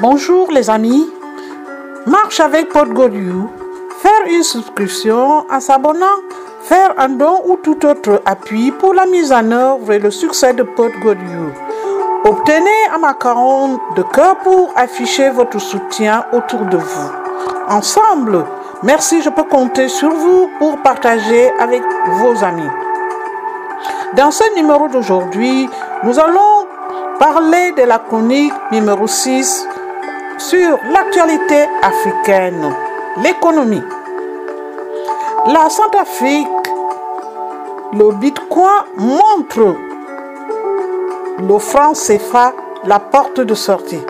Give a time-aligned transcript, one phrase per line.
[0.00, 1.12] Bonjour les amis.
[2.06, 3.50] Marche avec Podgoriou.
[3.98, 6.06] Faire une souscription en s'abonnant,
[6.62, 10.54] faire un don ou tout autre appui pour la mise en œuvre et le succès
[10.54, 11.52] de Podgoriou.
[12.24, 17.10] Obtenez un macaron de cœur pour afficher votre soutien autour de vous.
[17.68, 18.46] Ensemble,
[18.82, 21.82] merci, je peux compter sur vous pour partager avec
[22.22, 22.70] vos amis.
[24.16, 25.68] Dans ce numéro d'aujourd'hui,
[26.04, 26.66] nous allons
[27.18, 29.66] parler de la chronique numéro 6
[30.40, 32.74] sur l'actualité africaine,
[33.22, 33.82] l'économie.
[35.46, 36.48] La Centrafrique,
[37.92, 39.76] le Bitcoin montre
[41.38, 42.52] le franc CFA
[42.84, 44.00] la porte de sortie.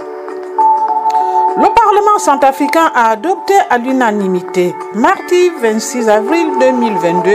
[1.57, 7.31] Le Parlement centrafricain a adopté à l'unanimité, mardi 26 avril 2022,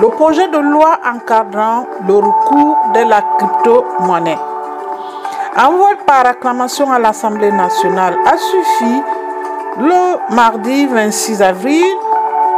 [0.00, 4.53] le projet de loi encadrant le recours de la crypto-monnaie.
[5.56, 9.02] Envoyé par acclamation à l'Assemblée nationale a suffi
[9.78, 11.84] le mardi 26 avril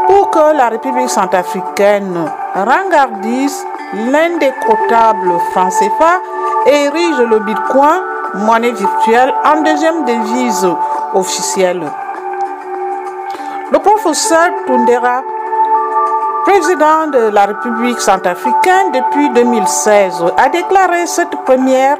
[0.06, 6.22] pour que la République centrafricaine rengardisse l'indécrottable franc CFA
[6.69, 8.00] et érige le bitcoin,
[8.34, 10.66] monnaie virtuelle, en deuxième devise
[11.12, 11.83] officielle.
[13.72, 15.22] Le professeur Tundera,
[16.47, 21.98] président de la République centrafricaine depuis 2016, a déclaré cette première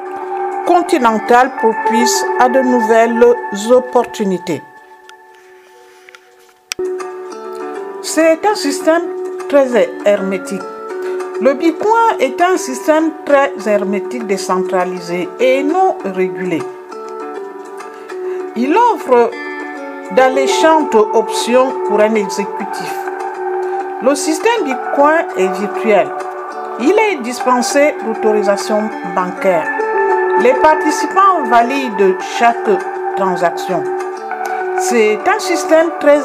[0.67, 3.25] continentale propice à de nouvelles
[3.70, 4.62] opportunités.
[8.03, 9.03] C'est un système
[9.48, 10.62] très hermétique.
[11.41, 16.62] Le Bitcoin est un système très hermétique décentralisé et non régulé.
[18.56, 19.31] Il offre
[20.12, 22.94] d'alléchantes options pour un exécutif.
[24.03, 26.09] Le système Bitcoin est virtuel.
[26.81, 29.86] Il est dispensé d'autorisation bancaire.
[30.41, 32.69] Les participants valident chaque
[33.17, 33.83] transaction.
[34.78, 36.20] C'est un système très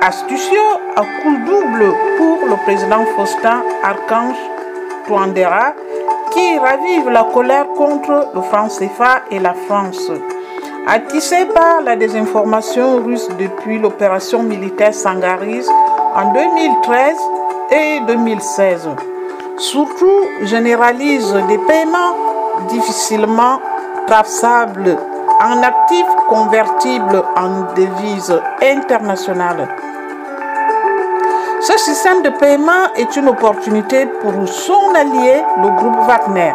[0.00, 4.36] astucieux à coup double pour le président Faustin Archange
[5.06, 5.74] Touandera
[6.30, 10.12] qui ravive la colère contre le franc CFA et la France.
[10.86, 15.66] Attissé par la désinformation russe depuis l'opération militaire Sangaris
[16.14, 17.16] en 2013
[17.72, 18.88] et 2016.
[19.58, 22.35] Surtout généralise des paiements
[22.68, 23.60] difficilement
[24.06, 24.96] traçables
[25.40, 29.68] en actifs convertibles en devises internationales.
[31.60, 36.52] Ce système de paiement est une opportunité pour son allié, le groupe Wagner.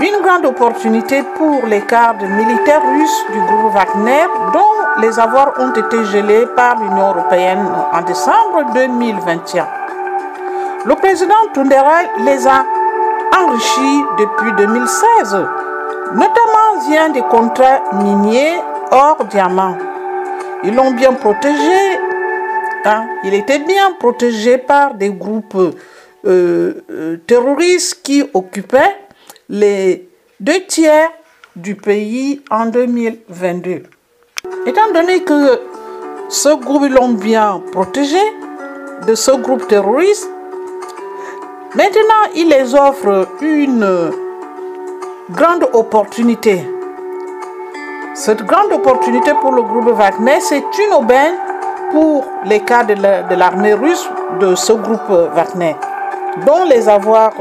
[0.00, 5.72] Une grande opportunité pour les cartes militaires russes du groupe Wagner dont les avoirs ont
[5.72, 9.66] été gelés par l'Union européenne en décembre 2021.
[10.86, 12.64] Le président Tundera les a
[14.18, 15.36] depuis 2016,
[16.14, 18.56] notamment via des contrats miniers
[18.90, 19.76] hors diamant.
[20.64, 21.98] Ils l'ont bien protégé.
[22.84, 23.06] Hein.
[23.24, 25.54] Il était bien protégé par des groupes
[26.26, 28.96] euh, euh, terroristes qui occupaient
[29.48, 30.08] les
[30.40, 31.10] deux tiers
[31.54, 33.84] du pays en 2022.
[34.66, 35.60] Étant donné que
[36.28, 38.20] ce groupe l'ont bien protégé
[39.06, 40.28] de ce groupe terroriste,
[41.74, 44.10] maintenant il les offre une
[45.30, 46.64] grande opportunité.
[48.14, 51.34] Cette grande opportunité pour le groupe Wagner, c'est une aubaine
[51.90, 54.08] pour les cas de l'armée russe
[54.40, 55.76] de ce groupe Wagner,
[56.46, 57.32] dont les avoirs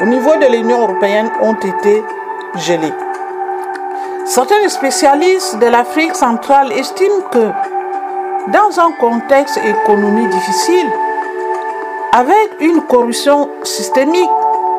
[0.00, 2.02] au niveau de l'Union européenne ont été
[2.56, 2.94] gelés.
[4.24, 7.50] Certains spécialistes de l'Afrique centrale estiment que
[8.52, 10.86] dans un contexte économique difficile,
[12.12, 14.30] avec une corruption systémique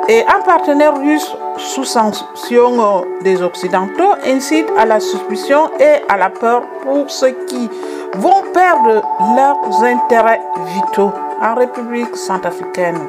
[0.07, 6.29] et un partenaire russe sous sanction des Occidentaux incite à la suspicion et à la
[6.29, 7.69] peur pour ceux qui
[8.15, 9.03] vont perdre
[9.35, 12.99] leurs intérêts vitaux en République centrafricaine.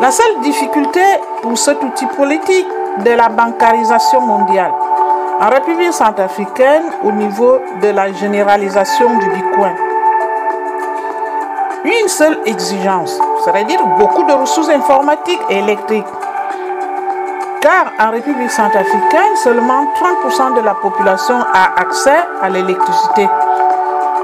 [0.00, 1.00] La seule difficulté
[1.42, 2.66] pour cet outil politique
[3.04, 4.72] de la bancarisation mondiale
[5.40, 9.95] en République centrafricaine au niveau de la généralisation du Bitcoin.
[11.86, 16.04] Une seule exigence, c'est-à-dire beaucoup de ressources informatiques et électriques.
[17.60, 23.28] Car en République centrafricaine, seulement 30% de la population a accès à l'électricité.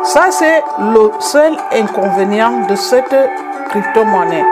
[0.03, 3.15] Ça, c'est le seul inconvénient de cette
[3.69, 4.45] crypto-monnaie.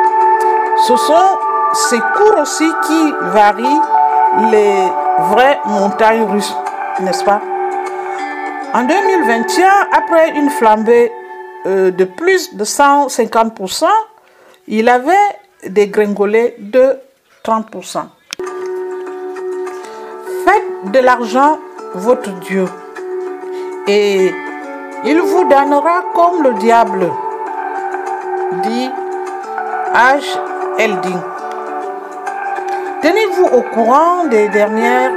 [0.87, 1.39] Ce sont
[1.73, 3.83] ces cours aussi qui varient
[4.53, 4.85] les
[5.31, 6.57] vraies montagnes russes,
[7.01, 7.41] n'est-ce pas?
[8.73, 9.69] En 2021,
[9.99, 11.13] après une flambée
[11.65, 13.85] de plus de 150%,
[14.69, 15.13] il avait
[15.67, 16.97] dégringolé de
[17.45, 18.03] 30%.
[20.45, 21.59] Faites de l'argent
[21.95, 22.67] votre Dieu.
[23.87, 24.33] Et
[25.05, 27.11] il vous donnera comme le diable,
[28.63, 28.91] dit
[29.95, 30.39] H.
[30.79, 31.23] Eldin.
[33.03, 35.13] Tenez-vous au courant des dernières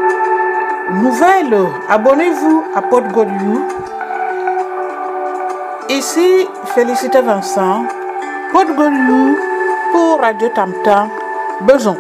[0.92, 1.58] nouvelles.
[1.90, 3.60] Abonnez-vous à PodGodU.
[6.04, 6.46] Ici,
[6.76, 7.86] Félicité Vincent,
[8.52, 9.38] PodGodU
[9.94, 11.08] pour Radio Tamtam,
[11.62, 11.96] Beson.